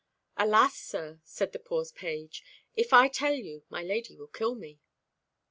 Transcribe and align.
"Alas, 0.35 0.75
sir," 0.77 1.19
said 1.23 1.51
the 1.51 1.59
poor 1.59 1.85
page, 1.93 2.43
"if 2.75 2.91
I 2.91 3.07
tell 3.07 3.35
you, 3.35 3.61
my 3.69 3.83
lady 3.83 4.15
will 4.15 4.25
kill 4.25 4.55
me." 4.55 4.79